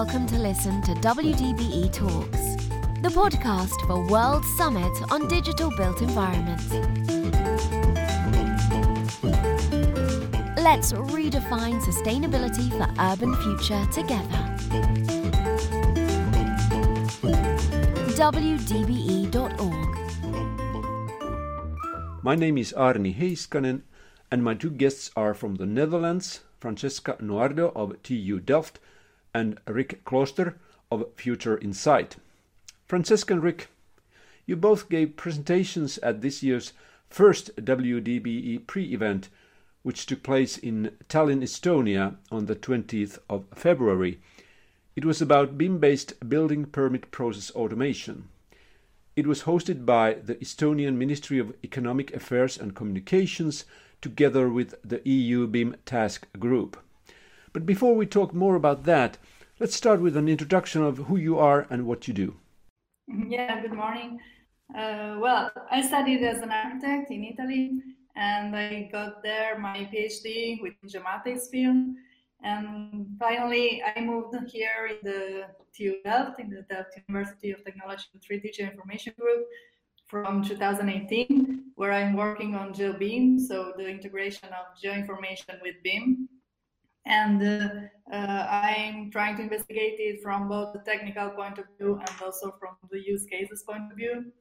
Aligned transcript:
welcome 0.00 0.26
to 0.26 0.38
listen 0.38 0.80
to 0.80 0.92
WDBE 0.92 1.92
Talks, 1.92 2.56
the 3.02 3.10
podcast 3.10 3.78
for 3.86 4.02
World 4.06 4.42
Summit 4.56 4.90
on 5.12 5.28
Digital 5.28 5.70
Built 5.76 6.00
Environments. 6.00 6.72
Let's 10.56 10.94
redefine 10.94 11.82
sustainability 11.82 12.70
for 12.78 12.88
urban 12.98 13.34
future 13.42 13.84
together. 13.92 14.40
WDBE.org. 18.16 19.04
My 22.24 22.34
name 22.34 22.56
is 22.56 22.72
Aarni 22.74 23.14
Heiskanen, 23.14 23.82
and 24.30 24.42
my 24.42 24.54
two 24.54 24.70
guests 24.70 25.10
are 25.14 25.34
from 25.34 25.56
the 25.56 25.66
Netherlands, 25.66 26.40
Francesca 26.58 27.18
Noardo 27.20 27.70
of 27.76 28.02
TU 28.02 28.40
Delft 28.40 28.80
and 29.34 29.58
Rick 29.66 30.04
Klooster 30.04 30.54
of 30.90 31.06
Future 31.16 31.58
Insight. 31.58 32.16
Francesca 32.86 33.34
and 33.34 33.42
Rick, 33.42 33.68
you 34.46 34.56
both 34.56 34.88
gave 34.88 35.16
presentations 35.16 35.98
at 35.98 36.22
this 36.22 36.42
year's 36.42 36.72
first 37.08 37.54
WDBE 37.56 38.66
pre 38.66 38.92
event, 38.92 39.28
which 39.82 40.06
took 40.06 40.22
place 40.22 40.58
in 40.58 40.96
Tallinn, 41.08 41.42
Estonia 41.42 42.16
on 42.30 42.46
the 42.46 42.56
20th 42.56 43.18
of 43.28 43.44
February. 43.54 44.20
It 44.96 45.04
was 45.04 45.22
about 45.22 45.56
BIM 45.56 45.78
based 45.78 46.28
building 46.28 46.64
permit 46.64 47.10
process 47.10 47.50
automation. 47.52 48.28
It 49.16 49.26
was 49.26 49.42
hosted 49.42 49.86
by 49.86 50.14
the 50.14 50.34
Estonian 50.36 50.96
Ministry 50.96 51.38
of 51.38 51.54
Economic 51.64 52.14
Affairs 52.14 52.58
and 52.58 52.74
Communications 52.74 53.64
together 54.00 54.48
with 54.48 54.74
the 54.82 55.00
EU 55.08 55.46
BIM 55.46 55.76
Task 55.84 56.26
Group. 56.38 56.76
But 57.52 57.66
before 57.66 57.94
we 57.94 58.06
talk 58.06 58.32
more 58.32 58.54
about 58.54 58.84
that, 58.84 59.18
let's 59.58 59.74
start 59.74 60.00
with 60.00 60.16
an 60.16 60.28
introduction 60.28 60.82
of 60.82 60.98
who 60.98 61.16
you 61.16 61.38
are 61.38 61.66
and 61.68 61.86
what 61.86 62.06
you 62.06 62.14
do. 62.14 62.36
Yeah, 63.08 63.60
good 63.60 63.72
morning. 63.72 64.20
Uh, 64.76 65.16
well, 65.18 65.50
I 65.70 65.82
studied 65.82 66.22
as 66.22 66.38
an 66.42 66.52
architect 66.52 67.10
in 67.10 67.24
Italy 67.24 67.72
and 68.14 68.54
I 68.54 68.88
got 68.92 69.22
there 69.22 69.58
my 69.58 69.88
PhD 69.92 70.62
with 70.62 70.74
geomatics 70.86 71.50
field. 71.50 71.94
And 72.42 73.06
finally, 73.18 73.82
I 73.84 74.00
moved 74.00 74.34
here 74.48 74.88
in 74.88 74.98
the 75.02 75.46
TU 75.76 75.96
Delft, 76.04 76.38
in 76.38 76.50
the 76.50 76.62
Delft 76.62 76.90
University 77.08 77.50
of 77.50 77.64
Technology 77.64 78.04
and 78.14 78.22
3D 78.22 78.60
Information 78.60 79.12
Group 79.18 79.44
from 80.06 80.42
2018, 80.42 81.64
where 81.74 81.92
I'm 81.92 82.14
working 82.14 82.54
on 82.54 82.72
GeoBIM, 82.72 83.40
so 83.40 83.72
the 83.76 83.86
integration 83.88 84.48
of 84.48 84.80
geoinformation 84.82 85.60
with 85.62 85.74
BIM 85.84 86.28
and 87.06 87.42
uh, 87.42 88.14
uh, 88.14 88.46
I'm 88.50 89.10
trying 89.10 89.36
to 89.36 89.42
investigate 89.42 89.96
it 89.98 90.22
from 90.22 90.48
both 90.48 90.72
the 90.72 90.80
technical 90.80 91.30
point 91.30 91.58
of 91.58 91.64
view 91.78 91.98
and 91.98 92.10
also 92.22 92.54
from 92.58 92.76
the 92.90 93.00
use 93.00 93.24
cases 93.24 93.62
point 93.62 93.90
of 93.90 93.96
view. 93.96 94.32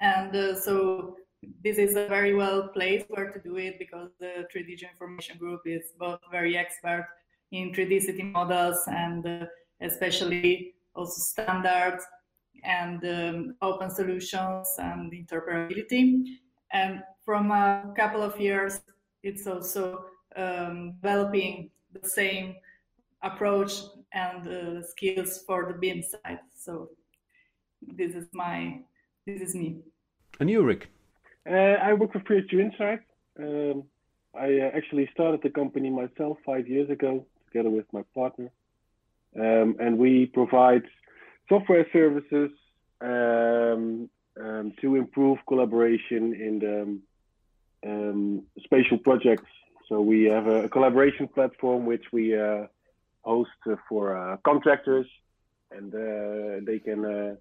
And 0.00 0.34
uh, 0.34 0.60
so 0.60 1.16
this 1.62 1.78
is 1.78 1.94
a 1.96 2.06
very 2.06 2.34
well 2.34 2.68
placed 2.68 3.06
where 3.08 3.30
to 3.30 3.40
do 3.40 3.56
it 3.56 3.78
because 3.78 4.10
the 4.18 4.46
3D 4.54 4.82
Information 4.90 5.38
Group 5.38 5.60
is 5.64 5.92
both 5.98 6.18
very 6.30 6.56
expert 6.56 7.06
in 7.52 7.72
3D 7.72 8.02
city 8.02 8.22
models 8.22 8.78
and 8.88 9.46
especially 9.80 10.74
also 10.94 11.20
standards 11.20 12.04
and 12.64 13.04
um, 13.04 13.56
open 13.62 13.90
solutions 13.90 14.68
and 14.78 15.12
interoperability. 15.12 16.24
And 16.72 17.02
from 17.24 17.50
a 17.50 17.92
couple 17.96 18.22
of 18.22 18.40
years, 18.40 18.80
it's 19.22 19.46
also 19.46 20.04
um, 20.36 20.94
developing 21.02 21.70
the 21.92 22.08
same 22.08 22.56
approach 23.22 23.72
and 24.12 24.48
uh, 24.48 24.82
skills 24.82 25.42
for 25.46 25.72
the 25.72 25.78
BIM 25.78 26.02
side. 26.02 26.40
So 26.56 26.90
this 27.86 28.14
is 28.14 28.26
my 28.32 28.80
this 29.26 29.40
is 29.40 29.54
me. 29.54 29.78
And 30.40 30.50
you, 30.50 30.64
Rick? 30.64 30.88
Uh, 31.48 31.54
I 31.54 31.92
work 31.92 32.12
for 32.12 32.20
Future 32.20 32.60
Insight. 32.60 33.00
Um, 33.38 33.84
I 34.34 34.58
uh, 34.60 34.70
actually 34.74 35.08
started 35.12 35.40
the 35.42 35.50
company 35.50 35.90
myself 35.90 36.38
five 36.44 36.66
years 36.66 36.88
ago 36.90 37.26
together 37.46 37.70
with 37.70 37.86
my 37.92 38.02
partner, 38.14 38.50
um, 39.38 39.76
and 39.78 39.98
we 39.98 40.26
provide 40.26 40.82
software 41.48 41.86
services 41.92 42.50
um, 43.00 44.08
um 44.40 44.72
to 44.80 44.96
improve 44.96 45.38
collaboration 45.46 46.32
in 46.46 46.58
the 46.64 47.90
um, 47.90 48.42
spatial 48.64 48.98
projects 48.98 49.50
so 49.92 50.00
we 50.00 50.24
have 50.24 50.46
a, 50.46 50.70
collaboration 50.70 51.28
platform 51.28 51.84
which 51.84 52.04
we 52.14 52.34
uh, 52.34 52.64
host 53.20 53.50
for 53.90 54.16
uh, 54.16 54.38
contractors, 54.38 55.06
and 55.70 55.94
uh, 55.94 56.64
they 56.64 56.78
can 56.78 57.36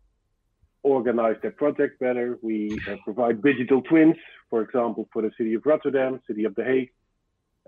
organize 0.83 1.37
their 1.41 1.51
project 1.51 1.97
better. 2.01 2.37
We 2.41 2.77
provide 3.05 3.41
digital 3.41 3.81
twins, 3.81 4.17
for 4.49 4.61
example, 4.63 5.07
for 5.13 5.21
the 5.21 5.31
city 5.37 5.53
of 5.53 5.65
Rotterdam, 5.65 6.19
city 6.27 6.43
of 6.43 6.53
The 6.55 6.65
Hague. 6.65 6.91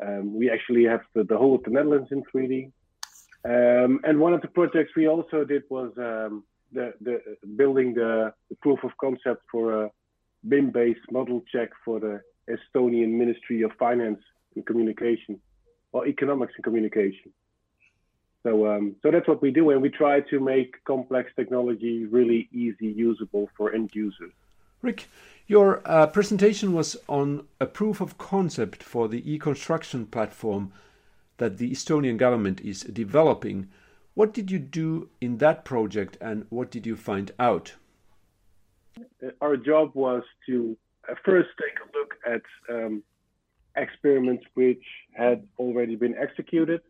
Um, 0.06 0.36
we 0.36 0.52
actually 0.52 0.84
have 0.84 1.04
the, 1.16 1.24
the, 1.24 1.38
whole 1.38 1.56
of 1.56 1.64
the 1.64 1.70
Netherlands 1.70 2.10
in 2.12 2.22
3D. 2.24 2.72
Um, 3.46 4.02
and 4.04 4.20
one 4.20 4.34
of 4.34 4.42
the 4.42 4.50
projects 4.50 4.92
we 4.98 5.08
also 5.08 5.46
did 5.46 5.64
was 5.70 5.94
um, 5.98 6.44
the, 6.74 6.94
the, 7.00 7.22
building 7.56 7.94
the, 7.94 8.34
the, 8.50 8.56
proof 8.58 8.84
of 8.84 8.92
concept 9.00 9.44
for 9.50 9.86
a 9.86 9.92
BIM-based 10.50 11.10
model 11.10 11.42
check 11.50 11.70
for 11.86 12.02
the 12.02 12.20
Estonian 12.50 13.12
Ministry 13.12 13.62
of 13.62 13.72
Finance 13.80 14.20
in 14.56 14.64
communication, 14.64 15.40
or 15.92 16.08
economics 16.08 16.54
and 16.56 16.64
communication. 16.64 17.32
So, 18.44 18.68
um, 18.68 18.96
so 19.02 19.10
that's 19.10 19.28
what 19.28 19.42
we 19.42 19.52
do, 19.52 19.70
and 19.70 19.82
we 19.82 19.90
try 19.90 20.20
to 20.20 20.40
make 20.40 20.84
complex 20.84 21.32
technology 21.36 22.06
really 22.06 22.50
easy 22.52 22.88
usable 22.88 23.50
for 23.56 23.74
end 23.74 23.92
users. 23.94 24.34
Rick, 24.82 25.08
your 25.48 25.82
uh, 25.86 26.08
presentation 26.08 26.74
was 26.74 26.98
on 27.08 27.48
a 27.62 27.66
proof 27.66 28.02
of 28.02 28.18
concept 28.18 28.84
for 28.84 29.08
the 29.08 29.32
e-construction 29.32 30.06
platform 30.06 30.74
that 31.38 31.58
the 31.58 31.72
Estonian 31.72 32.18
government 32.18 32.60
is 32.62 32.82
developing. 32.82 33.70
What 34.14 34.34
did 34.34 34.52
you 34.52 34.60
do 34.60 35.10
in 35.22 35.38
that 35.38 35.64
project, 35.64 36.18
and 36.20 36.46
what 36.50 36.70
did 36.70 36.86
you 36.86 36.98
find 36.98 37.32
out? 37.40 37.76
Our 39.42 39.56
job 39.56 39.92
was 39.94 40.24
to 40.48 40.78
uh, 41.10 41.16
first 41.26 41.50
take 41.60 41.78
a 41.80 41.98
look 41.98 42.16
at 42.26 42.42
um, 42.70 43.04
experiments 43.76 44.46
which 44.54 44.84
had 45.14 45.48
already 45.58 45.96
been 45.96 46.16
executed, 46.18 46.82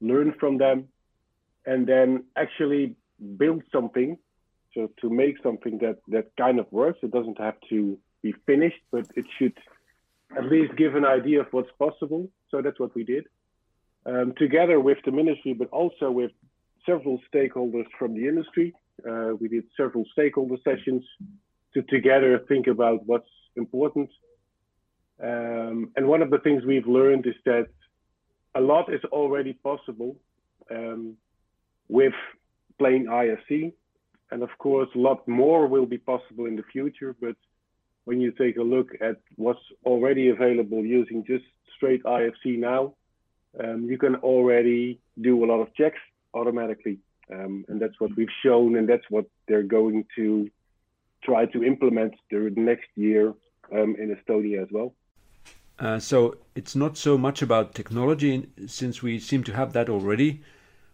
learn 0.00 0.34
from 0.40 0.58
them, 0.58 0.88
and 1.66 1.86
then 1.86 2.24
actually 2.36 2.96
build 3.36 3.62
something. 3.72 4.18
So 4.74 4.90
to 5.00 5.10
make 5.10 5.36
something 5.42 5.78
that 5.78 5.98
that 6.08 6.30
kind 6.36 6.58
of 6.58 6.66
works, 6.70 7.00
it 7.02 7.10
doesn't 7.10 7.38
have 7.38 7.56
to 7.70 7.98
be 8.22 8.32
finished, 8.46 8.82
but 8.90 9.06
it 9.16 9.26
should 9.38 9.56
at 10.36 10.44
least 10.44 10.76
give 10.76 10.94
an 10.94 11.04
idea 11.04 11.40
of 11.40 11.48
what's 11.50 11.70
possible. 11.78 12.28
So 12.50 12.62
that's 12.62 12.78
what 12.78 12.94
we 12.94 13.04
did, 13.04 13.24
um, 14.06 14.32
together 14.38 14.78
with 14.78 14.98
the 15.04 15.10
ministry, 15.10 15.54
but 15.54 15.68
also 15.70 16.10
with 16.10 16.30
several 16.86 17.20
stakeholders 17.32 17.86
from 17.98 18.14
the 18.14 18.28
industry. 18.28 18.74
Uh, 19.08 19.32
we 19.40 19.48
did 19.48 19.64
several 19.76 20.04
stakeholder 20.12 20.56
sessions 20.62 21.04
to 21.74 21.82
together 21.82 22.38
think 22.48 22.66
about 22.66 23.06
what's 23.06 23.28
important 23.56 24.10
um, 25.22 25.90
and 25.96 26.06
one 26.06 26.22
of 26.22 26.30
the 26.30 26.38
things 26.38 26.64
we've 26.64 26.86
learned 26.86 27.26
is 27.26 27.34
that 27.44 27.66
a 28.54 28.60
lot 28.60 28.92
is 28.92 29.02
already 29.12 29.52
possible 29.52 30.16
um, 30.70 31.16
with 31.88 32.14
plain 32.78 33.06
IFC. 33.06 33.72
And 34.30 34.42
of 34.42 34.50
course, 34.58 34.88
a 34.94 34.98
lot 34.98 35.26
more 35.28 35.66
will 35.66 35.86
be 35.86 35.98
possible 35.98 36.46
in 36.46 36.56
the 36.56 36.62
future. 36.72 37.14
But 37.20 37.36
when 38.04 38.20
you 38.20 38.32
take 38.32 38.56
a 38.56 38.62
look 38.62 38.88
at 39.00 39.16
what's 39.36 39.60
already 39.84 40.28
available 40.28 40.84
using 40.84 41.24
just 41.26 41.44
straight 41.76 42.02
IFC 42.04 42.58
now, 42.58 42.94
um, 43.62 43.86
you 43.90 43.98
can 43.98 44.16
already 44.16 45.00
do 45.20 45.44
a 45.44 45.46
lot 45.46 45.60
of 45.60 45.74
checks 45.74 45.98
automatically. 46.32 46.98
Um, 47.32 47.64
and 47.68 47.80
that's 47.80 47.98
what 47.98 48.16
we've 48.16 48.36
shown, 48.44 48.76
and 48.76 48.88
that's 48.88 49.08
what 49.10 49.26
they're 49.46 49.62
going 49.62 50.04
to 50.16 50.50
try 51.22 51.46
to 51.46 51.62
implement 51.62 52.14
the 52.30 52.52
next 52.56 52.88
year 52.96 53.34
um, 53.72 53.94
in 53.98 54.16
Estonia 54.16 54.62
as 54.62 54.68
well. 54.72 54.94
Uh, 55.80 55.98
so 55.98 56.36
it's 56.54 56.76
not 56.76 56.98
so 56.98 57.16
much 57.16 57.40
about 57.40 57.74
technology, 57.74 58.46
since 58.66 59.02
we 59.02 59.18
seem 59.18 59.42
to 59.44 59.52
have 59.54 59.72
that 59.72 59.88
already. 59.88 60.42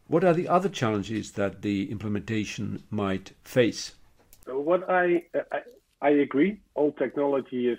What 0.07 0.23
are 0.23 0.33
the 0.33 0.47
other 0.47 0.69
challenges 0.69 1.33
that 1.33 1.63
the 1.63 1.91
implementation 1.91 2.85
might 2.89 3.33
face? 3.43 3.97
So 4.45 4.61
what 4.61 4.89
I 4.89 5.25
I, 5.51 5.63
I 6.01 6.11
agree. 6.11 6.61
All 6.75 6.93
technology 6.93 7.69
is 7.69 7.79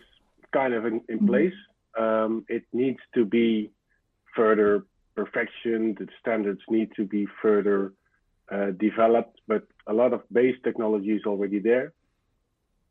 kind 0.51 0.73
of 0.73 0.85
in, 0.85 1.01
in 1.07 1.19
mm-hmm. 1.19 1.27
place. 1.27 1.53
Um, 1.97 2.45
it 2.49 2.63
needs 2.73 2.99
to 3.15 3.23
be 3.23 3.71
further 4.35 4.85
perfection. 5.15 5.95
The 5.97 6.07
standards 6.19 6.61
need 6.69 6.91
to 6.97 7.05
be 7.05 7.25
further 7.41 7.93
uh, 8.51 8.71
developed, 8.71 9.39
but 9.47 9.63
a 9.87 9.93
lot 9.93 10.13
of 10.13 10.21
base 10.31 10.55
technology 10.63 11.11
is 11.11 11.25
already 11.25 11.59
there. 11.59 11.93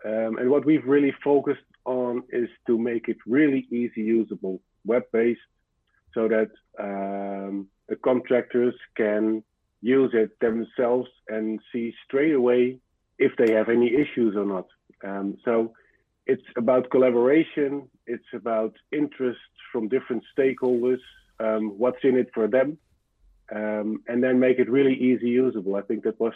Um, 0.04 0.38
and 0.38 0.50
what 0.50 0.64
we've 0.64 0.84
really 0.84 1.14
focused 1.24 1.60
on 1.84 2.22
is 2.30 2.48
to 2.66 2.78
make 2.78 3.08
it 3.08 3.16
really 3.26 3.66
easy 3.70 4.02
usable, 4.02 4.60
web 4.84 5.04
based, 5.12 5.40
so 6.14 6.28
that 6.28 6.50
um, 6.78 7.68
the 7.88 7.96
contractors 7.96 8.74
can 8.96 9.42
use 9.82 10.10
it 10.14 10.38
themselves 10.40 11.08
and 11.28 11.60
see 11.72 11.94
straight 12.04 12.34
away 12.34 12.78
if 13.18 13.32
they 13.38 13.52
have 13.52 13.68
any 13.68 13.94
issues 13.94 14.34
or 14.36 14.44
not. 14.44 14.66
Um, 15.04 15.36
so 15.44 15.72
it's 16.26 16.42
about 16.56 16.90
collaboration, 16.90 17.88
it's 18.06 18.30
about 18.34 18.74
interest 18.92 19.38
from 19.70 19.88
different 19.88 20.24
stakeholders, 20.36 21.00
um, 21.38 21.78
what's 21.78 22.02
in 22.02 22.16
it 22.16 22.28
for 22.34 22.48
them, 22.48 22.78
um, 23.54 24.02
and 24.08 24.22
then 24.22 24.40
make 24.40 24.58
it 24.58 24.68
really 24.70 24.94
easy 24.94 25.28
usable. 25.28 25.76
I 25.76 25.82
think 25.82 26.04
that 26.04 26.18
was 26.18 26.32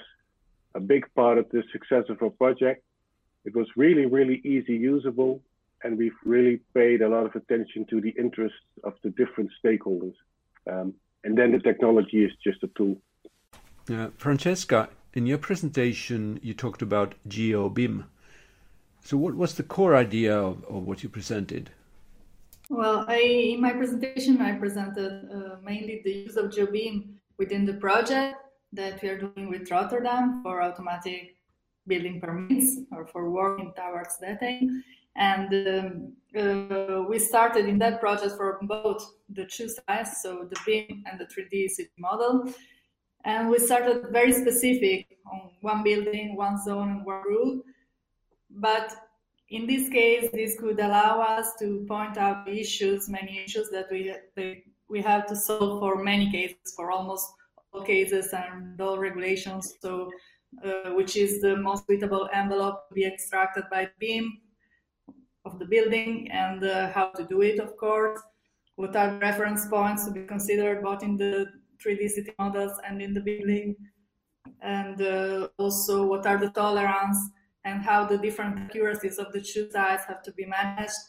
a 0.75 0.81
big 0.81 1.13
part 1.15 1.39
of 1.39 1.49
the 1.51 1.63
success 1.73 2.05
of 2.09 2.23
our 2.23 2.31
project. 2.31 2.85
It 3.45 3.55
was 3.55 3.67
really, 3.77 4.07
really 4.07 4.41
easy 4.45 4.75
usable, 4.75 5.41
and 5.83 5.97
we've 5.97 6.21
really 6.25 6.61
paid 6.75 7.03
a 7.03 7.09
lot 7.09 7.27
of 7.27 7.35
attention 7.35 7.87
to 7.87 8.01
the 8.01 8.11
interests 8.11 8.59
of 8.85 8.95
the 9.03 9.11
different 9.11 9.51
stakeholders. 9.65 10.15
Um, 10.71 10.95
and 11.25 11.37
then 11.37 11.53
the 11.53 11.59
technology 11.59 12.25
is 12.25 12.33
just 12.45 12.63
a 12.63 12.69
tool. 12.69 12.97
Uh, 13.91 14.09
Francesca, 14.17 14.89
in 15.15 15.27
your 15.27 15.39
presentation, 15.39 16.39
you 16.43 16.55
talked 16.55 16.83
about 16.83 17.15
GeoBIM. 17.29 18.05
So, 19.03 19.17
what 19.17 19.35
was 19.35 19.55
the 19.55 19.63
core 19.63 19.97
idea 19.97 20.37
of, 20.37 20.65
of 20.65 20.87
what 20.87 21.03
you 21.03 21.09
presented? 21.09 21.71
Well, 22.69 23.05
I, 23.09 23.19
in 23.55 23.61
my 23.61 23.73
presentation, 23.73 24.41
I 24.41 24.53
presented 24.53 25.29
uh, 25.33 25.57
mainly 25.65 26.03
the 26.05 26.13
use 26.13 26.37
of 26.37 26.51
GeoBIM 26.51 27.09
within 27.39 27.65
the 27.65 27.75
project 27.75 28.37
that 28.73 29.03
we 29.03 29.09
are 29.09 29.19
doing 29.19 29.49
with 29.49 29.71
Rotterdam 29.71 30.43
for 30.43 30.63
automatic 30.63 31.37
building 31.87 32.21
permits 32.21 32.79
or 32.93 33.07
for 33.07 33.31
working 33.31 33.73
towards 33.77 34.19
that 34.19 34.43
aim. 34.43 34.83
And 35.17 35.69
um, 35.69 36.13
uh, 36.41 37.03
we 37.03 37.19
started 37.19 37.67
in 37.67 37.79
that 37.79 38.01
project 38.01 38.37
for 38.37 38.59
both 38.63 39.15
the 39.29 39.45
two 39.47 39.69
sides, 39.69 40.23
so 40.23 40.49
the 40.49 40.57
BIM 40.65 41.05
and 41.11 41.19
the 41.19 41.27
3D 41.27 41.69
city 41.69 41.91
model. 41.99 42.53
And 43.25 43.51
we 43.51 43.59
started 43.59 44.07
very 44.11 44.33
specific 44.33 45.19
on 45.31 45.51
one 45.61 45.83
building, 45.83 46.37
one 46.37 46.63
zone, 46.63 46.91
and 46.91 47.05
one 47.05 47.23
rule. 47.25 47.61
But 48.51 48.95
in 49.51 49.67
this 49.67 49.89
case, 49.89 50.31
this 50.33 50.59
could 50.59 50.81
allow 50.81 51.21
us 51.21 51.55
to 51.59 51.85
point 51.89 52.17
out 52.17 52.49
issues, 52.49 53.09
many 53.09 53.43
issues 53.45 53.69
that 53.71 53.89
we, 53.91 54.15
we 54.89 55.03
have 55.03 55.27
to 55.27 55.37
solve 55.37 55.81
for 55.81 56.03
many 56.03 56.31
cases, 56.31 56.73
for 56.77 56.91
almost 56.91 57.27
all 57.73 57.83
cases 57.83 58.33
and 58.33 58.81
all 58.81 58.99
regulations. 58.99 59.75
So, 59.83 60.11
uh, 60.65 60.91
which 60.91 61.17
is 61.17 61.41
the 61.41 61.57
most 61.57 61.87
suitable 61.87 62.29
envelope 62.33 62.89
to 62.89 62.95
be 62.95 63.05
extracted 63.05 63.65
by 63.71 63.89
BIM 63.99 64.39
of 65.45 65.59
the 65.59 65.65
building 65.65 66.29
and 66.31 66.65
uh, 66.65 66.91
how 66.91 67.09
to 67.11 67.25
do 67.25 67.41
it, 67.43 67.59
of 67.59 67.77
course. 67.77 68.21
What 68.77 68.97
are 68.97 69.19
reference 69.19 69.67
points 69.67 70.07
to 70.07 70.11
be 70.11 70.25
considered 70.25 70.83
both 70.83 71.03
in 71.03 71.17
the 71.17 71.47
3D 71.85 72.09
city 72.11 72.33
models 72.39 72.73
and 72.87 73.01
in 73.01 73.15
the 73.15 73.21
building? 73.21 73.77
And 74.63 75.01
uh, 75.01 75.49
also, 75.59 76.07
what 76.07 76.27
are 76.27 76.39
the 76.39 76.51
tolerance 76.51 77.19
and 77.65 77.83
how 77.83 78.07
the 78.07 78.19
different 78.19 78.59
accuracies 78.59 79.19
of 79.19 79.33
the 79.33 79.41
two 79.41 79.71
sides 79.71 80.05
have 80.09 80.23
to 80.23 80.33
be 80.33 80.47
managed? 80.47 81.01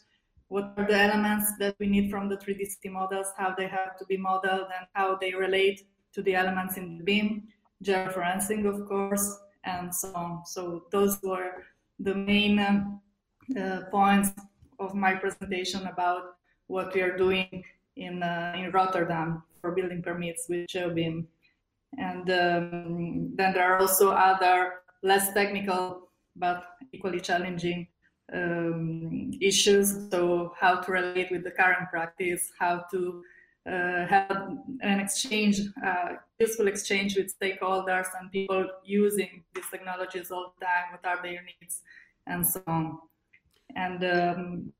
What 0.48 0.74
are 0.76 0.86
the 0.86 0.98
elements 0.98 1.52
that 1.58 1.76
we 1.78 1.86
need 1.86 2.10
from 2.10 2.28
the 2.28 2.36
3D 2.36 2.66
city 2.66 2.90
models, 2.90 3.28
how 3.38 3.54
they 3.56 3.66
have 3.68 3.96
to 3.98 4.04
be 4.06 4.18
modeled, 4.18 4.68
and 4.78 4.86
how 4.92 5.16
they 5.16 5.32
relate 5.32 5.80
to 6.12 6.22
the 6.22 6.34
elements 6.34 6.76
in 6.76 6.98
the 6.98 7.04
BIM, 7.82 7.94
georeferencing, 7.94 8.66
of 8.66 8.88
course, 8.88 9.38
and 9.64 9.94
so 9.94 10.12
on. 10.14 10.46
So, 10.46 10.84
those 10.90 11.20
were 11.22 11.64
the 11.98 12.14
main 12.14 12.58
um, 12.58 13.00
uh, 13.58 13.80
points 13.90 14.30
of 14.78 14.94
my 14.94 15.14
presentation 15.14 15.86
about 15.86 16.36
what 16.66 16.94
we 16.94 17.00
are 17.02 17.16
doing 17.16 17.64
in 17.96 18.22
uh, 18.22 18.54
in 18.56 18.70
Rotterdam 18.70 19.42
for 19.60 19.72
building 19.72 20.02
permits 20.02 20.46
with 20.48 20.66
GeoBIM. 20.68 21.24
And 21.98 22.30
um, 22.30 23.36
then 23.36 23.52
there 23.52 23.72
are 23.72 23.78
also 23.78 24.10
other 24.10 24.80
less 25.02 25.32
technical 25.34 26.08
but 26.36 26.64
equally 26.92 27.20
challenging 27.20 27.86
um, 28.32 29.30
issues. 29.40 30.08
So 30.10 30.54
how 30.58 30.76
to 30.76 30.92
relate 30.92 31.30
with 31.30 31.44
the 31.44 31.50
current 31.50 31.90
practice, 31.90 32.50
how 32.58 32.84
to 32.90 33.22
uh, 33.64 34.06
have 34.06 34.56
an 34.80 34.98
exchange, 34.98 35.60
uh, 35.86 36.14
useful 36.38 36.66
exchange 36.66 37.16
with 37.16 37.32
stakeholders 37.38 38.06
and 38.18 38.30
people 38.32 38.66
using 38.84 39.44
these 39.54 39.64
technologies 39.70 40.30
all 40.30 40.52
the 40.58 40.66
time. 40.66 40.84
What 40.90 41.06
are 41.06 41.22
their 41.22 41.42
needs, 41.42 41.82
and 42.26 42.44
so 42.44 42.62
on. 42.66 42.98
And 43.76 44.04
um, 44.04 44.72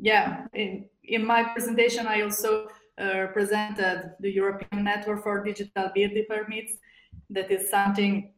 yeah, 0.00 0.46
in, 0.52 0.86
in, 1.04 1.24
my 1.24 1.44
presentation, 1.44 2.06
I 2.06 2.22
also 2.22 2.68
uh, 2.98 3.26
presented 3.32 4.14
the 4.20 4.30
European 4.30 4.84
Network 4.84 5.22
for 5.22 5.42
Digital 5.44 5.90
Building 5.94 6.26
Permits. 6.28 6.72
That 7.30 7.50
is 7.50 7.70
something 7.70 8.32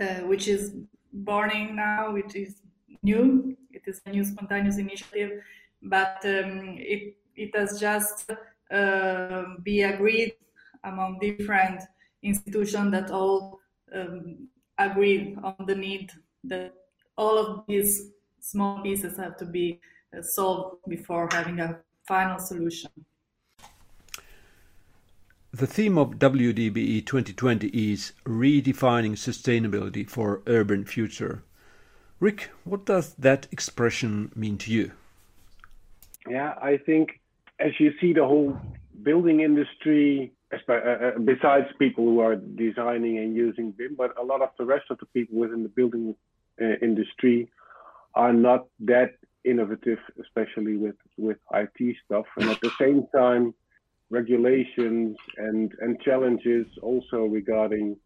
uh, 0.00 0.26
which 0.26 0.48
is 0.48 0.74
burning 1.12 1.76
now, 1.76 2.12
which 2.12 2.34
is 2.34 2.62
new. 3.02 3.56
It 3.70 3.82
is 3.86 4.00
a 4.06 4.10
new 4.10 4.24
spontaneous 4.24 4.78
initiative, 4.78 5.40
but 5.82 6.18
um, 6.24 6.76
it, 6.78 7.16
it 7.36 7.56
has 7.56 7.80
just 7.80 8.30
uh, 8.72 9.44
be 9.62 9.82
agreed 9.82 10.34
among 10.84 11.18
different 11.18 11.82
institutions 12.22 12.92
that 12.92 13.10
all 13.10 13.60
um, 13.94 14.48
agreed 14.78 15.36
on 15.42 15.54
the 15.66 15.74
need 15.74 16.10
that 16.44 16.72
all 17.16 17.38
of 17.38 17.64
these 17.66 18.10
small 18.40 18.80
pieces 18.82 19.16
have 19.16 19.36
to 19.36 19.44
be 19.44 19.80
uh, 20.16 20.22
solved 20.22 20.76
before 20.88 21.28
having 21.32 21.60
a 21.60 21.78
final 22.06 22.38
solution. 22.38 22.90
The 25.52 25.66
theme 25.66 25.98
of 25.98 26.18
WDBE 26.18 27.04
2020 27.06 27.68
is 27.68 28.12
redefining 28.24 29.16
sustainability 29.16 30.08
for 30.08 30.42
urban 30.46 30.84
future. 30.84 31.42
Rick, 32.20 32.50
what 32.64 32.84
does 32.86 33.14
that 33.14 33.48
expression 33.50 34.30
mean 34.36 34.58
to 34.58 34.72
you? 34.72 34.92
Yeah, 36.28 36.54
I 36.62 36.76
think 36.76 37.19
as 37.60 37.72
you 37.78 37.92
see 38.00 38.12
the 38.12 38.24
whole 38.24 38.58
building 39.02 39.40
industry, 39.40 40.32
uh, 40.52 40.72
uh, 40.72 41.18
besides 41.24 41.66
people 41.78 42.04
who 42.04 42.20
are 42.20 42.36
designing 42.36 43.18
and 43.18 43.36
using 43.36 43.70
BIM, 43.72 43.94
but 43.96 44.18
a 44.20 44.24
lot 44.24 44.42
of 44.42 44.50
the 44.58 44.64
rest 44.64 44.86
of 44.90 44.98
the 44.98 45.06
people 45.06 45.38
within 45.38 45.62
the 45.62 45.68
building 45.68 46.14
uh, 46.60 46.64
industry 46.82 47.50
are 48.14 48.32
not 48.32 48.66
that 48.80 49.14
innovative, 49.44 49.98
especially 50.20 50.76
with 50.76 50.96
with 51.16 51.38
IT 51.54 51.96
stuff. 52.04 52.26
And 52.36 52.50
at 52.50 52.60
the 52.60 52.72
same 52.78 53.06
time, 53.14 53.54
regulations 54.10 55.16
and 55.36 55.72
and 55.80 56.00
challenges 56.00 56.66
also 56.82 57.24
regarding 57.24 57.96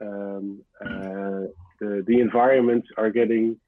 um, 0.00 0.62
uh, 0.80 1.46
the 1.80 2.04
the 2.06 2.20
environment 2.20 2.84
are 2.96 3.10
getting 3.10 3.58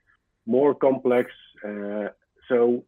more 0.46 0.74
complex. 0.74 1.30
Uh, 1.64 2.08
so 2.48 2.84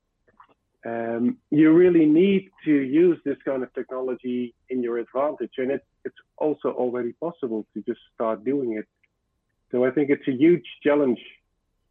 um, 0.87 1.39
you 1.51 1.73
really 1.73 2.07
need 2.07 2.51
to 2.65 2.75
use 3.05 3.19
this 3.25 3.39
kind 3.45 3.63
of 3.65 3.73
technology 3.75 4.55
in 4.71 4.83
your 4.83 4.99
advantage, 4.99 5.55
and 5.59 5.71
it, 5.77 5.85
it's 6.05 6.21
also 6.39 6.69
already 6.83 7.13
possible 7.27 7.67
to 7.73 7.83
just 7.83 8.01
start 8.15 8.45
doing 8.45 8.71
it. 8.81 8.87
So 9.71 9.85
I 9.85 9.91
think 9.91 10.11
it's 10.11 10.29
a 10.29 10.37
huge 10.45 10.67
challenge 10.85 11.21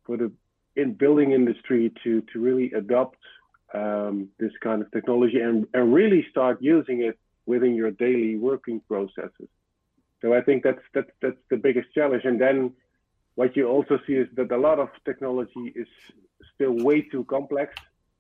for 0.06 0.16
the 0.18 0.32
in 0.76 0.94
building 0.94 1.32
industry 1.32 1.92
to 2.04 2.22
to 2.34 2.40
really 2.40 2.72
adopt 2.72 3.18
um, 3.74 4.30
this 4.40 4.52
kind 4.62 4.82
of 4.82 4.92
technology 4.92 5.40
and, 5.40 5.68
and 5.74 5.94
really 5.94 6.26
start 6.30 6.62
using 6.62 7.02
it 7.02 7.18
within 7.46 7.76
your 7.76 7.92
daily 7.92 8.36
working 8.38 8.80
processes. 8.88 9.50
So 10.22 10.34
I 10.34 10.42
think 10.42 10.64
that's 10.64 10.86
that's 10.94 11.12
that's 11.22 11.44
the 11.50 11.58
biggest 11.58 11.88
challenge. 11.94 12.24
And 12.26 12.40
then 12.40 12.58
what 13.36 13.56
you 13.58 13.68
also 13.68 14.00
see 14.08 14.14
is 14.14 14.28
that 14.38 14.52
a 14.52 14.58
lot 14.58 14.80
of 14.80 14.90
technology 15.04 15.74
is 15.76 15.88
still 16.54 16.72
way 16.72 17.02
too 17.02 17.26
complex. 17.26 17.74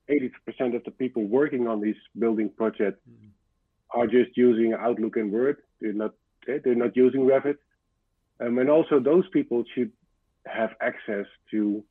80% 0.09 0.75
of 0.75 0.83
the 0.83 0.91
people 0.91 1.23
working 1.23 1.67
on 1.67 1.81
these 1.81 1.95
building 2.17 2.49
projects 2.49 2.99
mm-hmm. 3.09 3.99
are 3.99 4.07
just 4.07 4.35
using 4.37 4.73
Outlook 4.73 5.17
and 5.17 5.31
Word. 5.31 5.57
They're 5.81 5.93
not 5.93 6.13
they're 6.45 6.75
not 6.75 6.95
using 6.95 7.21
Revit. 7.21 7.57
Um, 8.39 8.59
and 8.59 8.69
also 8.69 8.99
those 8.99 9.27
people 9.29 9.63
should 9.73 9.91
have 10.45 10.71
access 10.81 11.25
to 11.51 11.83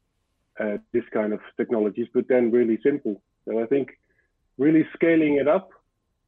uh, 0.60 0.76
this 0.92 1.04
kind 1.12 1.32
of 1.32 1.40
technologies, 1.56 2.06
but 2.14 2.28
then 2.28 2.52
really 2.52 2.78
simple. 2.82 3.20
So 3.46 3.60
I 3.60 3.66
think 3.66 3.98
really 4.58 4.86
scaling 4.94 5.36
it 5.36 5.48
up 5.48 5.70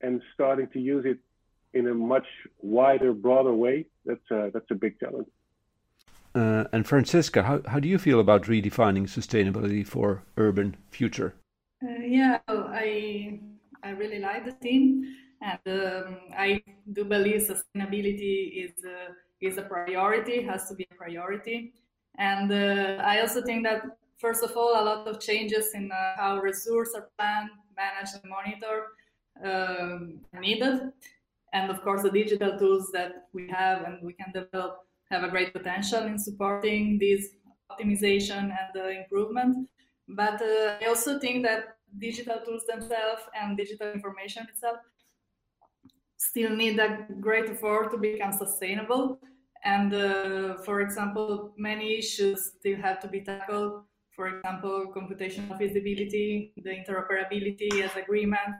and 0.00 0.20
starting 0.34 0.68
to 0.68 0.80
use 0.80 1.04
it 1.06 1.18
in 1.72 1.86
a 1.86 1.94
much 1.94 2.26
wider, 2.60 3.12
broader 3.12 3.52
way, 3.52 3.86
that's 4.04 4.30
a, 4.30 4.50
that's 4.52 4.70
a 4.70 4.74
big 4.74 4.98
challenge. 4.98 5.28
Uh, 6.34 6.64
and 6.72 6.86
Francesca, 6.86 7.44
how, 7.44 7.60
how 7.66 7.80
do 7.80 7.88
you 7.88 7.98
feel 7.98 8.20
about 8.20 8.42
redefining 8.42 9.04
sustainability 9.04 9.86
for 9.86 10.22
urban 10.36 10.76
future? 10.90 11.34
Uh, 11.84 12.00
yeah, 12.02 12.38
I 12.48 13.40
I 13.82 13.90
really 13.90 14.18
like 14.18 14.44
the 14.46 14.52
theme, 14.52 15.04
and 15.42 15.60
um, 15.66 16.18
I 16.36 16.62
do 16.92 17.04
believe 17.04 17.42
sustainability 17.42 18.64
is 18.64 18.72
a, 18.84 19.12
is 19.40 19.58
a 19.58 19.62
priority, 19.62 20.42
has 20.42 20.68
to 20.68 20.74
be 20.74 20.86
a 20.90 20.94
priority, 20.94 21.74
and 22.18 22.50
uh, 22.50 23.02
I 23.04 23.20
also 23.20 23.42
think 23.42 23.64
that 23.64 23.82
first 24.18 24.42
of 24.42 24.56
all, 24.56 24.72
a 24.80 24.84
lot 24.84 25.06
of 25.06 25.20
changes 25.20 25.74
in 25.74 25.90
uh, 25.92 26.16
how 26.16 26.40
resources 26.40 26.94
are 26.94 27.10
planned, 27.18 27.50
managed, 27.76 28.14
and 28.22 28.30
monitored 28.30 28.86
um, 29.44 30.20
are 30.32 30.40
needed. 30.40 30.80
and 31.52 31.70
of 31.70 31.82
course 31.82 32.02
the 32.02 32.10
digital 32.10 32.58
tools 32.58 32.90
that 32.92 33.12
we 33.32 33.48
have 33.48 33.82
and 33.86 33.96
we 34.02 34.12
can 34.12 34.30
develop 34.32 34.72
have 35.10 35.22
a 35.24 35.28
great 35.28 35.52
potential 35.52 36.02
in 36.04 36.18
supporting 36.18 36.98
this 36.98 37.28
optimization 37.70 38.44
and 38.58 38.68
the 38.74 38.86
improvement. 39.02 39.68
But 40.08 40.40
uh, 40.40 40.76
I 40.80 40.86
also 40.86 41.18
think 41.18 41.44
that 41.44 41.76
digital 41.98 42.40
tools 42.44 42.64
themselves 42.68 43.22
and 43.34 43.56
digital 43.56 43.90
information 43.92 44.46
itself 44.48 44.78
still 46.16 46.54
need 46.54 46.78
a 46.78 47.06
great 47.20 47.50
effort 47.50 47.90
to 47.90 47.98
become 47.98 48.32
sustainable. 48.32 49.18
And 49.64 49.92
uh, 49.92 50.56
for 50.64 50.80
example, 50.80 51.52
many 51.56 51.98
issues 51.98 52.52
still 52.58 52.76
have 52.78 53.00
to 53.00 53.08
be 53.08 53.20
tackled. 53.20 53.84
For 54.14 54.28
example, 54.28 54.92
computational 54.96 55.58
feasibility, 55.58 56.52
the 56.56 56.70
interoperability 56.70 57.82
as 57.82 57.94
agreement, 57.96 58.54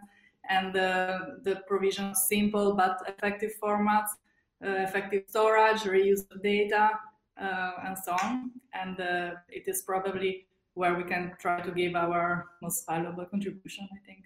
and 0.51 0.73
the, 0.75 1.39
the 1.45 1.63
provision 1.67 2.11
of 2.11 2.17
simple 2.17 2.75
but 2.75 2.99
effective 3.09 3.53
formats, 3.63 4.11
uh, 4.65 4.83
effective 4.87 5.25
storage, 5.29 5.81
reuse 5.83 6.31
of 6.31 6.43
data, 6.43 6.91
uh, 7.41 7.73
and 7.87 7.97
so 7.97 8.13
on. 8.23 8.51
And 8.75 9.01
uh, 9.01 9.31
it 9.49 9.65
is 9.67 9.83
probably 9.83 10.47
where 10.77 10.95
we 10.95 11.03
can 11.03 11.33
try 11.41 11.61
to 11.61 11.71
give 11.73 11.97
our 11.97 12.49
most 12.63 12.87
valuable 12.87 13.25
contribution, 13.25 13.89
I 13.91 13.99
think. 14.07 14.23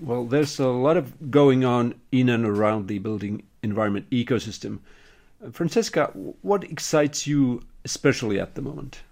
Well, 0.00 0.24
there's 0.24 0.58
a 0.60 0.68
lot 0.68 0.96
of 0.96 1.30
going 1.30 1.64
on 1.64 1.94
in 2.12 2.28
and 2.28 2.46
around 2.46 2.86
the 2.86 2.98
building 2.98 3.42
environment 3.62 4.08
ecosystem. 4.10 4.78
Francesca, 5.50 6.12
what 6.42 6.64
excites 6.64 7.26
you 7.26 7.62
especially 7.84 8.38
at 8.38 8.54
the 8.54 8.62
moment? 8.62 9.02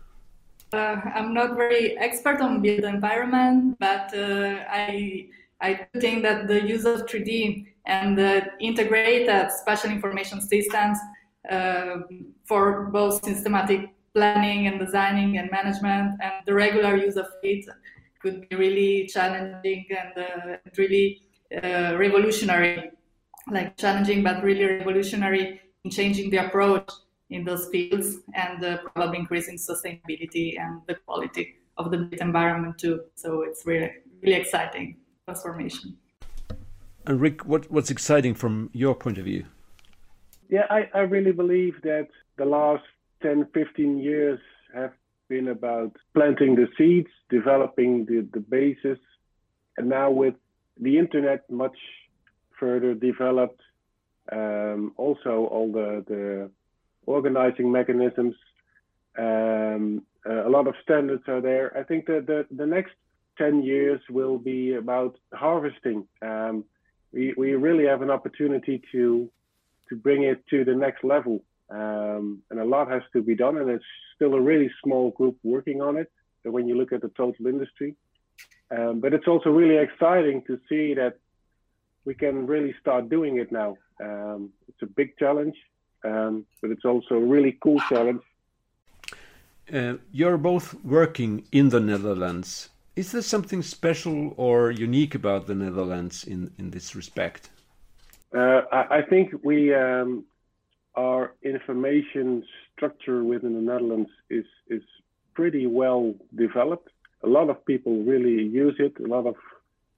Uh, 0.73 1.00
I'm 1.14 1.35
not 1.35 1.57
very 1.57 1.97
expert 1.99 2.40
on 2.40 2.61
built 2.61 2.85
environment, 2.85 3.76
but 3.78 4.14
uh, 4.14 4.64
I 4.69 5.28
I 5.61 5.87
think 6.00 6.23
that 6.25 6.49
the 6.49 6.61
use 6.62 6.85
of 6.85 7.07
3D 7.07 7.66
and 7.87 8.19
the 8.19 8.47
integrated 8.61 9.50
spatial 9.52 9.90
information 9.90 10.40
systems 10.40 10.99
uh, 11.50 11.99
for 12.45 12.87
both 12.87 13.25
systematic 13.25 13.90
planning 14.14 14.66
and 14.66 14.78
designing 14.78 15.38
and 15.38 15.50
management 15.50 16.12
and 16.23 16.35
the 16.47 16.54
regular 16.54 16.97
use 16.97 17.16
of 17.16 17.26
it 17.42 17.64
could 18.21 18.49
be 18.49 18.56
really 18.56 19.06
challenging 19.06 19.85
and 19.90 20.26
uh, 20.26 20.56
really 20.78 21.23
uh, 21.62 21.97
revolutionary, 21.99 22.90
like 23.50 23.76
challenging 23.76 24.23
but 24.23 24.42
really 24.42 24.64
revolutionary 24.64 25.61
in 25.85 25.90
changing 25.90 26.30
the 26.30 26.38
approach 26.47 26.90
in 27.30 27.44
those 27.44 27.68
fields 27.68 28.18
and 28.35 28.64
uh, 28.64 28.78
probably 28.94 29.18
increasing 29.18 29.56
sustainability 29.56 30.59
and 30.59 30.80
the 30.87 30.94
quality 31.06 31.56
of 31.76 31.90
the 31.90 31.99
built 31.99 32.21
environment 32.21 32.78
too. 32.78 33.00
So 33.14 33.42
it's 33.42 33.66
really 33.66 33.90
really 34.23 34.40
exciting 34.40 34.97
transformation. 35.26 35.97
And 37.06 37.21
Rick, 37.21 37.44
what, 37.44 37.71
what's 37.71 37.90
exciting 37.90 38.35
from 38.35 38.71
your 38.73 38.94
point 38.94 39.18
of 39.18 39.25
view? 39.25 39.44
Yeah, 40.49 40.66
I, 40.71 40.88
I 40.94 41.00
really 41.00 41.33
believe 41.33 41.80
that 41.83 42.09
the 42.37 42.44
last 42.44 42.85
10, 43.25 43.49
15 43.54 43.99
years 43.99 44.38
have 44.75 44.93
been 45.28 45.49
about 45.49 45.97
planting 46.12 46.54
the 46.54 46.69
seeds, 46.76 47.09
developing 47.31 48.04
the, 48.04 48.28
the 48.35 48.40
basis, 48.40 48.99
and 49.78 49.88
now 49.88 50.11
with 50.11 50.35
the 50.78 50.99
internet 50.99 51.49
much 51.50 51.76
further 52.61 52.93
developed, 52.95 53.62
um, 54.31 54.93
also 54.97 55.49
all 55.50 55.73
the, 55.73 56.04
the 56.07 56.50
organizing 57.07 57.73
mechanisms, 57.73 58.35
um, 59.19 60.02
a 60.26 60.49
lot 60.49 60.66
of 60.66 60.75
standards 60.83 61.23
are 61.26 61.40
there. 61.40 61.76
I 61.76 61.83
think 61.83 62.07
that 62.07 62.26
the, 62.26 62.47
the 62.54 62.66
next 62.66 62.93
10 63.38 63.62
years 63.62 64.00
will 64.11 64.38
be 64.38 64.75
about 64.75 65.16
harvesting. 65.33 66.07
Um, 66.21 66.64
we, 67.11 67.33
we 67.38 67.54
really 67.54 67.87
have 67.87 68.02
an 68.02 68.11
opportunity 68.11 68.83
to 68.93 69.31
to 69.90 69.97
bring 69.97 70.23
it 70.23 70.43
to 70.49 70.64
the 70.64 70.75
next 70.75 71.04
level. 71.04 71.43
Um, 71.71 72.42
and 72.50 72.61
a 72.61 72.64
lot 72.64 72.90
has 72.90 73.02
to 73.12 73.23
be 73.23 73.35
done, 73.35 73.56
and 73.56 73.71
it's 73.71 73.85
still 74.14 74.35
a 74.35 74.40
really 74.40 74.71
small 74.83 75.11
group 75.11 75.37
working 75.42 75.80
on 75.80 75.97
it 75.97 76.11
when 76.42 76.68
you 76.68 76.76
look 76.76 76.92
at 76.92 77.00
the 77.00 77.09
total 77.09 77.47
industry. 77.47 77.94
Um, 78.71 79.00
but 79.00 79.12
it's 79.14 79.26
also 79.26 79.50
really 79.50 79.76
exciting 79.76 80.42
to 80.47 80.59
see 80.68 80.94
that 80.94 81.18
we 82.04 82.14
can 82.14 82.47
really 82.47 82.75
start 82.80 83.09
doing 83.09 83.38
it 83.38 83.50
now. 83.50 83.76
Um, 84.02 84.50
it's 84.68 84.83
a 84.83 84.87
big 84.87 85.16
challenge, 85.18 85.56
um, 86.04 86.44
but 86.61 86.71
it's 86.71 86.85
also 86.85 87.14
a 87.14 87.25
really 87.25 87.56
cool 87.62 87.80
challenge. 87.88 88.23
Uh, 89.73 89.94
you're 90.12 90.37
both 90.37 90.75
working 90.85 91.44
in 91.50 91.71
the 91.71 91.80
Netherlands. 91.80 92.68
Is 92.97 93.12
there 93.12 93.23
something 93.23 93.62
special 93.62 94.35
or 94.37 94.71
unique 94.71 95.14
about 95.14 95.47
the 95.47 95.54
Netherlands 95.54 96.25
in, 96.25 96.52
in 96.59 96.71
this 96.71 96.94
respect? 96.94 97.49
Uh, 98.35 98.62
I, 98.73 98.99
I, 98.99 99.02
think 99.02 99.33
we 99.42 99.73
um, 99.75 100.25
our 100.96 101.34
information 101.42 102.44
structure 102.74 103.24
within 103.24 103.54
the 103.54 103.60
Netherlands 103.60 104.10
is 104.30 104.46
is 104.68 104.82
pretty 105.34 105.66
well 105.66 106.14
developed. 106.34 106.90
A 107.22 107.28
lot 107.28 107.50
of 107.50 107.64
people 107.66 108.04
really 108.04 108.44
use 108.44 108.76
it. 108.78 108.94
A 109.00 109.06
lot 109.06 109.26
of 109.26 109.34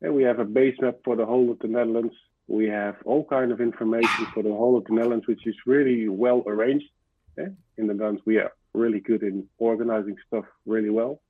we 0.01 0.23
have 0.23 0.39
a 0.39 0.45
base 0.45 0.77
map 0.81 0.97
for 1.05 1.17
the 1.17 1.27
whole 1.27 1.51
of 1.51 1.59
the 1.59 1.69
Netherlands. 1.69 2.15
We 2.49 2.69
have 2.69 2.97
all 3.05 3.25
kind 3.25 3.51
of 3.51 3.61
information 3.61 4.27
for 4.33 4.43
the 4.43 4.53
whole 4.53 4.77
of 4.79 4.85
the 4.85 4.95
Netherlands, 4.95 5.27
which 5.27 5.47
is 5.47 5.57
really 5.67 6.09
well 6.09 6.43
arranged. 6.47 6.87
In 7.37 7.87
the 7.87 7.93
Netherlands, 7.93 8.23
we 8.25 8.39
are 8.39 8.53
really 8.73 9.01
good 9.01 9.23
in 9.23 9.47
organizing 9.59 10.17
stuff 10.27 10.47
really 10.65 10.89
well, 10.89 11.21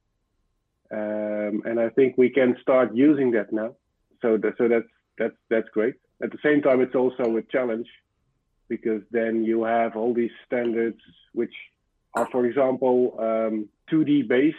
um, 0.92 1.62
and 1.64 1.80
I 1.80 1.88
think 1.88 2.16
we 2.16 2.30
can 2.30 2.56
start 2.62 2.94
using 2.94 3.32
that 3.32 3.52
now. 3.52 3.74
So, 4.22 4.36
that, 4.36 4.54
so 4.56 4.68
that's 4.68 4.86
that's 5.18 5.34
that's 5.48 5.68
great. 5.70 5.94
At 6.22 6.30
the 6.30 6.38
same 6.44 6.62
time, 6.62 6.80
it's 6.80 6.94
also 6.94 7.36
a 7.36 7.42
challenge 7.42 7.88
because 8.68 9.02
then 9.10 9.44
you 9.44 9.64
have 9.64 9.96
all 9.96 10.12
these 10.14 10.30
standards 10.46 10.98
which 11.32 11.52
are, 12.14 12.28
for 12.32 12.46
example, 12.46 13.14
um, 13.18 13.68
2D 13.90 14.26
based, 14.28 14.56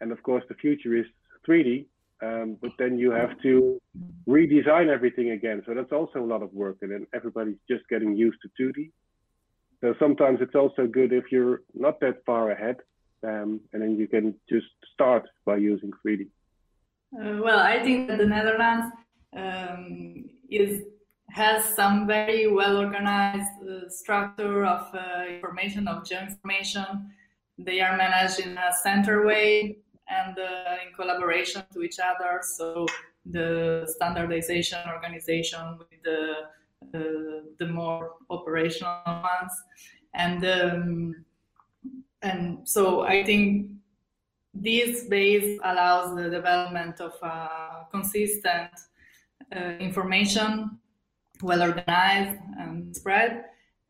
and 0.00 0.12
of 0.12 0.22
course 0.22 0.44
the 0.48 0.54
future 0.54 0.96
is 0.96 1.06
3D. 1.48 1.86
Um, 2.20 2.56
but 2.60 2.72
then 2.78 2.98
you 2.98 3.12
have 3.12 3.40
to 3.42 3.80
redesign 4.28 4.88
everything 4.88 5.30
again. 5.30 5.62
So 5.64 5.72
that's 5.72 5.92
also 5.92 6.18
a 6.18 6.26
lot 6.26 6.42
of 6.42 6.52
work, 6.52 6.78
and 6.82 6.90
then 6.90 7.06
everybody's 7.14 7.58
just 7.70 7.88
getting 7.88 8.16
used 8.16 8.38
to 8.42 8.48
2D. 8.60 8.90
So 9.80 9.94
sometimes 10.00 10.40
it's 10.40 10.56
also 10.56 10.88
good 10.88 11.12
if 11.12 11.30
you're 11.30 11.62
not 11.74 12.00
that 12.00 12.24
far 12.26 12.50
ahead, 12.50 12.78
um, 13.22 13.60
and 13.72 13.80
then 13.82 13.96
you 13.96 14.08
can 14.08 14.34
just 14.48 14.66
start 14.92 15.28
by 15.44 15.56
using 15.56 15.92
3D. 16.04 16.26
Uh, 17.16 17.40
well, 17.42 17.60
I 17.60 17.82
think 17.84 18.08
that 18.08 18.18
the 18.18 18.26
Netherlands 18.26 18.92
um, 19.34 20.24
is 20.50 20.82
has 21.30 21.64
some 21.74 22.06
very 22.06 22.50
well 22.50 22.78
organized 22.78 23.50
uh, 23.62 23.88
structure 23.88 24.64
of 24.64 24.94
uh, 24.94 25.24
information 25.28 25.86
of 25.86 26.02
geoinformation. 26.02 27.06
They 27.58 27.80
are 27.80 27.96
managed 27.96 28.40
in 28.40 28.56
a 28.56 28.72
center 28.82 29.26
way 29.26 29.78
and 30.08 30.38
uh, 30.38 30.86
in 30.86 30.94
collaboration 30.94 31.64
to 31.72 31.82
each 31.82 31.98
other. 31.98 32.40
So 32.42 32.86
the 33.26 33.86
standardization 33.94 34.78
organization 34.88 35.78
with 35.78 36.02
the 36.02 36.32
uh, 36.94 37.42
the 37.58 37.66
more 37.66 38.12
operational 38.30 39.02
ones, 39.04 39.52
and 40.14 40.44
um, 40.46 41.24
and 42.22 42.66
so 42.66 43.02
I 43.02 43.24
think 43.24 43.70
this 44.54 45.04
base 45.08 45.58
allows 45.64 46.16
the 46.16 46.30
development 46.30 47.00
of 47.00 47.12
consistent 47.90 48.70
uh, 49.54 49.58
information, 49.80 50.78
well 51.42 51.62
organized 51.62 52.38
and 52.58 52.94
spread. 52.94 53.44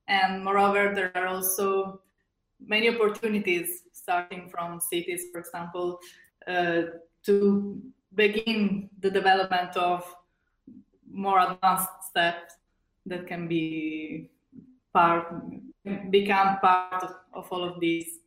And 0.08 0.44
moreover, 0.44 0.94
there 0.94 1.12
are 1.14 1.26
also 1.26 2.00
many 2.60 2.88
opportunities 2.88 3.82
starting 3.92 4.48
from 4.48 4.80
cities, 4.80 5.26
for 5.32 5.40
example, 5.40 6.00
uh, 6.46 6.82
to 7.24 7.82
begin 8.14 8.88
the 9.00 9.10
development 9.10 9.76
of 9.76 10.04
more 11.10 11.40
advanced 11.40 11.88
steps 12.10 12.54
that 13.06 13.26
can 13.26 13.48
be 13.48 14.30
part, 14.92 15.26
become 16.10 16.58
part 16.60 17.02
of, 17.02 17.14
of 17.34 17.52
all 17.52 17.64
of 17.64 17.80
these. 17.80 18.18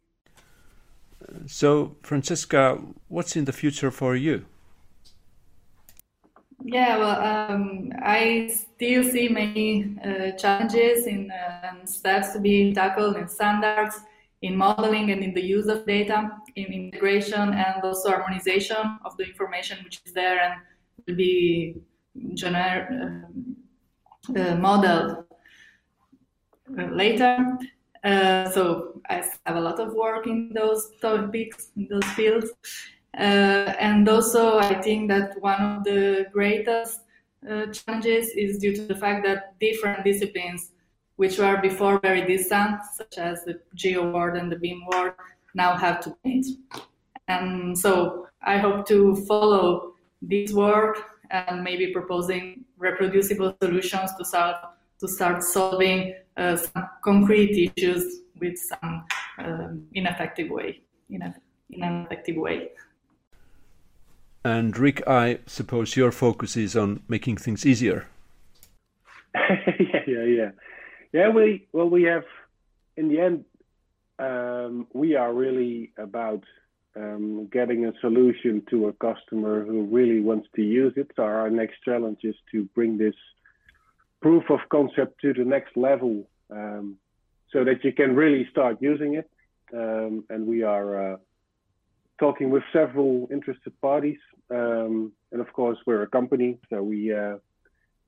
So, 1.48 1.96
Francesca, 2.04 2.80
what's 3.08 3.36
in 3.36 3.46
the 3.46 3.54
future 3.54 3.92
for 3.92 4.16
you? 4.16 4.46
Yeah, 6.63 6.98
well, 6.98 7.51
um, 7.51 7.91
I 8.03 8.51
still 8.53 9.03
see 9.03 9.30
many 9.30 9.98
uh, 10.03 10.32
challenges 10.38 11.08
in 11.08 11.32
uh, 11.32 11.86
steps 11.86 12.34
to 12.34 12.39
be 12.39 12.74
tackled 12.74 13.15
in 13.18 13.27
standards, 13.27 14.00
in 14.41 14.56
modeling 14.56 15.12
and 15.12 15.24
in 15.24 15.34
the 15.34 15.41
use 15.41 15.68
of 15.68 15.86
data, 15.86 16.30
in 16.56 16.65
integration 16.65 17.53
and 17.53 17.84
also 17.84 18.10
harmonization 18.10 19.00
of 19.06 19.18
the 19.18 19.24
information 19.24 19.80
which 19.84 20.01
is 20.06 20.13
there 20.13 20.39
and 20.39 20.53
will 21.08 21.15
be 21.15 21.75
gener- 22.34 23.25
uh, 24.36 24.39
uh 24.39 24.56
modeled 24.56 25.25
uh, 26.77 26.84
later. 26.91 27.58
Uh, 28.03 28.50
so 28.50 29.01
I 29.10 29.24
have 29.46 29.56
a 29.56 29.62
lot 29.62 29.80
of 29.80 29.94
work 29.94 30.27
in 30.27 30.51
those 30.53 30.91
topics, 31.01 31.70
in 31.75 31.88
those 31.89 32.06
fields. 32.12 32.51
Uh, 33.18 33.74
and 33.80 34.08
also, 34.08 34.58
I 34.58 34.82
think 34.82 35.10
that 35.10 35.41
one 35.41 35.62
of 35.62 35.84
the 35.84 36.27
greatest 36.32 37.01
uh, 37.50 37.68
challenges 37.68 38.30
is 38.30 38.58
due 38.58 38.74
to 38.75 38.86
the 38.86 38.96
fact 38.96 39.25
that 39.25 39.60
different 39.60 40.03
disciplines, 40.03 40.72
which 41.18 41.38
were 41.38 41.58
before 41.58 42.00
very 42.00 42.25
distant, 42.25 42.80
such 42.96 43.18
as 43.18 43.44
the 43.44 43.60
geo 43.75 44.12
world 44.12 44.38
and 44.38 44.51
the 44.51 44.56
BIM 44.56 44.86
world, 44.86 45.13
now 45.53 45.75
have 45.75 46.00
to 46.01 46.15
meet. 46.24 46.46
And 47.27 47.77
so 47.77 48.27
I 48.41 48.58
hope 48.58 48.88
to 48.88 49.15
follow 49.27 49.94
this 50.22 50.53
work 50.53 50.98
and 51.30 51.63
maybe 51.63 51.88
proposing 51.91 52.65
reproducible 52.77 53.56
solutions 53.62 54.12
to 54.18 54.25
start 54.25 54.56
to 55.00 55.08
start 55.08 55.41
solving 55.41 56.13
uh, 56.38 56.56
some 56.56 56.88
concrete 57.03 57.72
issues 57.75 58.22
with 58.39 58.56
some 58.58 59.03
um, 59.39 59.88
ineffective 59.94 60.50
way 60.51 60.82
in, 61.10 61.24
a, 61.24 61.34
in 61.72 61.82
an 61.82 62.06
effective 62.06 62.36
way. 62.36 62.70
And 64.43 64.77
Rick, 64.77 65.03
I 65.07 65.39
suppose 65.45 65.95
your 65.95 66.12
focus 66.12 66.57
is 66.57 66.75
on 66.75 67.03
making 67.07 67.38
things 67.38 67.65
easier. 67.65 68.07
yeah, 69.36 70.01
yeah, 70.07 70.24
yeah, 70.24 70.51
yeah. 71.13 71.29
We 71.29 71.67
well, 71.71 71.89
we 71.89 72.03
have 72.03 72.24
in 72.98 73.07
the 73.07 73.19
end, 73.19 73.45
um, 74.19 74.88
we 74.93 75.15
are 75.15 75.33
really 75.33 75.91
about 75.98 76.43
um, 76.95 77.48
getting 77.51 77.86
a 77.86 77.93
solution 78.01 78.63
to 78.69 78.88
a 78.88 78.93
customer 78.93 79.63
who 79.63 79.83
really 79.83 80.19
wants 80.19 80.48
to 80.55 80.62
use 80.62 80.93
it. 80.98 81.12
So 81.15 81.24
our 81.24 81.50
next 81.50 81.81
challenge 81.86 82.19
is 82.24 82.36
to 82.51 82.65
bring 82.75 82.98
this 82.98 83.15
proof 84.21 84.43
of 84.50 84.60
concept 84.69 85.21
to 85.21 85.33
the 85.33 85.45
next 85.45 85.77
level, 85.77 86.27
um, 86.50 86.98
so 87.53 87.63
that 87.63 87.83
you 87.83 87.93
can 87.93 88.15
really 88.15 88.48
start 88.51 88.77
using 88.81 89.15
it. 89.15 89.29
Um, 89.74 90.25
and 90.29 90.48
we 90.48 90.63
are 90.63 91.13
uh, 91.13 91.17
talking 92.22 92.51
with 92.51 92.63
several 92.72 93.28
interested 93.32 93.74
parties. 93.82 94.22
Um, 94.50 95.12
and 95.32 95.42
of 95.42 95.51
course, 95.54 95.78
we're 95.86 96.04
a 96.04 96.12
company, 96.20 96.51
so 96.70 96.75
we 96.84 97.00
uh, 97.24 97.38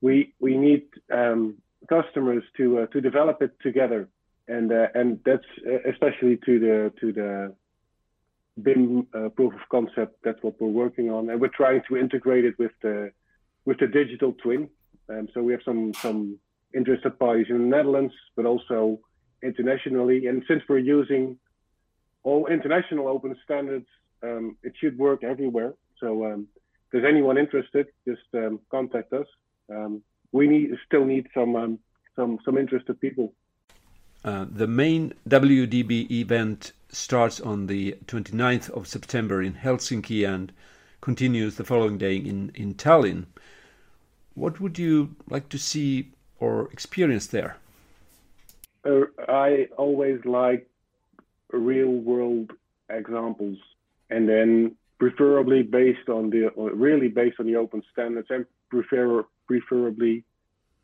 we 0.01 0.13
we 0.39 0.53
need 0.67 0.83
um, 1.19 1.41
customers 1.95 2.43
to 2.57 2.65
uh, 2.79 2.85
to 2.93 3.01
develop 3.09 3.37
it 3.41 3.53
together, 3.67 4.01
and 4.47 4.71
uh, 4.71 4.87
and 4.99 5.07
that's 5.27 5.49
uh, 5.71 5.81
especially 5.93 6.35
to 6.47 6.53
the 6.65 6.75
to 7.01 7.07
the 7.19 7.31
BIM 8.65 9.07
uh, 9.17 9.29
proof 9.37 9.53
of 9.59 9.63
concept. 9.77 10.13
That's 10.25 10.41
what 10.45 10.59
we're 10.59 10.77
working 10.85 11.07
on, 11.09 11.29
and 11.29 11.41
we're 11.41 11.57
trying 11.63 11.81
to 11.87 11.97
integrate 11.97 12.45
it 12.45 12.55
with 12.59 12.75
the 12.85 13.11
with 13.65 13.77
the 13.79 13.87
digital 13.87 14.31
twin. 14.43 14.69
Um, 15.09 15.27
so 15.33 15.41
we 15.41 15.53
have 15.55 15.63
some 15.69 15.93
some 16.05 16.19
interested 16.79 17.13
parties 17.25 17.47
in 17.49 17.57
the 17.63 17.71
Netherlands, 17.77 18.13
but 18.35 18.45
also 18.45 18.99
internationally. 19.41 20.27
And 20.27 20.43
since 20.47 20.61
we're 20.69 20.87
using 20.99 21.23
all 22.23 22.47
international 22.47 23.07
open 23.07 23.35
standards, 23.43 23.87
um, 24.23 24.57
it 24.63 24.73
should 24.79 24.97
work 24.97 25.23
everywhere. 25.23 25.73
So 25.99 26.25
um, 26.25 26.47
if 26.55 26.91
there's 26.91 27.05
anyone 27.05 27.37
interested, 27.37 27.87
just 28.07 28.21
um, 28.33 28.59
contact 28.71 29.13
us. 29.13 29.27
Um, 29.69 30.01
we 30.31 30.47
need 30.47 30.71
still 30.85 31.05
need 31.05 31.27
some 31.33 31.55
um, 31.55 31.79
some 32.15 32.39
some 32.45 32.57
interested 32.57 32.99
people. 32.99 33.33
Uh, 34.25 34.45
the 34.49 34.67
main 34.67 35.13
WDB 35.27 36.09
event 36.09 36.71
starts 36.89 37.41
on 37.41 37.67
the 37.67 37.97
29th 38.05 38.69
of 38.69 38.87
September 38.87 39.41
in 39.41 39.53
Helsinki 39.53 40.27
and 40.27 40.53
continues 41.01 41.57
the 41.57 41.65
following 41.65 41.97
day 41.97 42.15
in, 42.15 42.49
in 42.55 42.73
Tallinn. 42.75 43.25
What 44.35 44.61
would 44.61 44.79
you 44.79 45.15
like 45.29 45.49
to 45.49 45.57
see 45.57 46.11
or 46.39 46.69
experience 46.71 47.27
there? 47.27 47.57
Uh, 48.85 49.01
I 49.27 49.67
always 49.77 50.23
like 50.23 50.69
real 51.51 51.91
world 51.91 52.53
examples 52.89 53.57
and 54.09 54.27
then 54.27 54.75
preferably 54.99 55.63
based 55.63 56.07
on 56.09 56.29
the 56.29 56.49
really 56.55 57.07
based 57.07 57.39
on 57.39 57.45
the 57.45 57.55
open 57.55 57.81
standards 57.91 58.27
and 58.29 58.45
prefer 58.69 59.23
preferably 59.47 60.23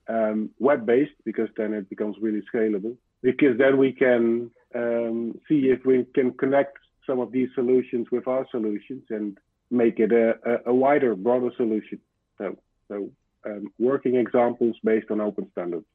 um, 0.07 0.49
web 0.59 0.85
based 0.85 1.13
because 1.23 1.49
then 1.55 1.73
it 1.73 1.89
becomes 1.89 2.15
really 2.21 2.41
scalable. 2.53 2.95
Because 3.21 3.57
then 3.57 3.77
we 3.77 3.91
can 3.91 4.51
um, 4.75 5.39
see 5.47 5.69
if 5.69 5.85
we 5.85 6.05
can 6.15 6.31
connect 6.33 6.77
some 7.05 7.19
of 7.19 7.31
these 7.31 7.49
solutions 7.55 8.07
with 8.11 8.27
our 8.27 8.45
solutions 8.51 9.03
and 9.09 9.37
make 9.71 9.99
it 9.99 10.11
a, 10.11 10.59
a, 10.65 10.73
wider 10.73 11.15
broader 11.15 11.51
solution. 11.57 11.99
So 12.37 12.57
so 12.87 13.09
um, 13.45 13.71
working 13.79 14.15
examples 14.15 14.75
based 14.83 15.11
on 15.11 15.21
open 15.21 15.49
standards. 15.51 15.85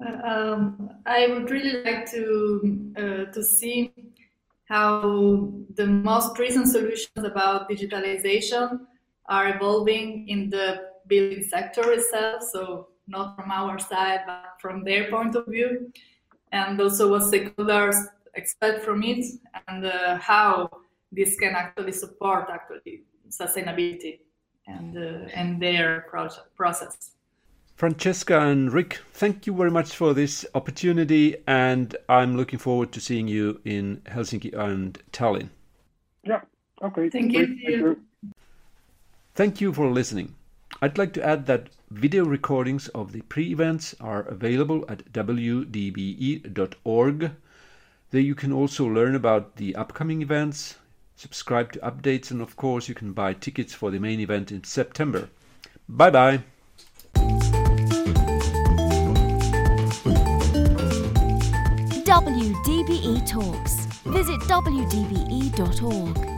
Um, 0.00 0.90
I 1.06 1.28
would 1.28 1.50
really 1.50 1.82
like 1.84 2.10
to 2.10 2.92
uh, 2.96 3.32
to 3.32 3.42
see 3.42 3.92
how 4.64 5.52
the 5.74 5.86
most 5.86 6.38
recent 6.38 6.68
solutions 6.68 7.24
about 7.24 7.68
digitalization 7.68 8.80
are 9.26 9.56
evolving 9.56 10.28
in 10.28 10.50
the 10.50 10.88
building 11.06 11.42
sector 11.42 11.92
itself. 11.92 12.42
So 12.52 12.88
not 13.06 13.36
from 13.36 13.50
our 13.50 13.78
side, 13.78 14.20
but 14.26 14.54
from 14.60 14.84
their 14.84 15.10
point 15.10 15.34
of 15.34 15.46
view, 15.46 15.92
and 16.52 16.80
also 16.80 17.10
what 17.10 17.22
stakeholders 17.22 17.96
expect 18.34 18.84
from 18.84 19.02
it, 19.02 19.24
and 19.68 19.84
uh, 19.84 20.16
how 20.18 20.70
this 21.10 21.36
can 21.36 21.54
actually 21.54 21.92
support 21.92 22.48
actually 22.50 23.02
sustainability 23.28 24.20
and 24.66 24.96
uh, 24.96 25.28
and 25.34 25.60
their 25.60 26.06
process. 26.56 27.12
Francesca 27.74 28.38
and 28.40 28.72
Rick, 28.72 29.00
thank 29.12 29.46
you 29.46 29.54
very 29.54 29.70
much 29.70 29.96
for 29.96 30.14
this 30.14 30.46
opportunity, 30.54 31.36
and 31.46 31.96
I'm 32.08 32.36
looking 32.36 32.58
forward 32.58 32.92
to 32.92 33.00
seeing 33.00 33.26
you 33.26 33.60
in 33.64 34.02
Helsinki 34.06 34.54
and 34.54 34.98
Tallinn. 35.12 35.48
Yeah, 36.22 36.42
okay. 36.82 37.10
Thank 37.10 37.32
you. 37.32 37.46
Thank 37.46 37.62
you. 37.62 38.00
Thank 39.34 39.60
you 39.60 39.72
for 39.72 39.90
listening. 39.90 40.34
I'd 40.80 40.98
like 40.98 41.12
to 41.14 41.26
add 41.26 41.46
that 41.46 41.70
video 41.90 42.24
recordings 42.24 42.88
of 42.88 43.12
the 43.12 43.22
pre 43.22 43.50
events 43.50 43.94
are 44.00 44.22
available 44.22 44.84
at 44.88 45.12
wdbe.org. 45.12 46.40
There 48.10 48.20
you 48.20 48.34
can 48.34 48.52
also 48.52 48.86
learn 48.86 49.14
about 49.14 49.56
the 49.56 49.74
upcoming 49.74 50.22
events, 50.22 50.76
subscribe 51.16 51.72
to 51.72 51.78
updates, 51.80 52.30
and 52.30 52.42
of 52.42 52.56
course, 52.56 52.88
you 52.88 52.94
can 52.94 53.12
buy 53.12 53.32
tickets 53.32 53.74
for 53.74 53.90
the 53.90 53.98
main 53.98 54.20
event 54.20 54.52
in 54.52 54.64
September. 54.64 55.28
Bye 55.88 56.10
bye. 56.10 56.42
WDBE 62.24 63.26
Talks. 63.26 63.86
Visit 64.04 64.40
wdbe.org. 64.46 66.31